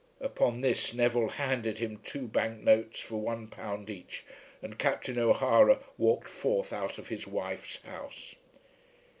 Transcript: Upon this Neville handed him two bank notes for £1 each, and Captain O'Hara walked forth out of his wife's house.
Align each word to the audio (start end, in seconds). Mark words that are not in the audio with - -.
Upon 0.19 0.61
this 0.61 0.95
Neville 0.95 1.29
handed 1.29 1.77
him 1.77 1.99
two 2.03 2.27
bank 2.27 2.63
notes 2.63 2.99
for 3.01 3.21
£1 3.23 3.87
each, 3.87 4.25
and 4.63 4.79
Captain 4.79 5.19
O'Hara 5.19 5.77
walked 5.95 6.27
forth 6.27 6.73
out 6.73 6.97
of 6.97 7.09
his 7.09 7.27
wife's 7.27 7.79
house. 7.83 8.33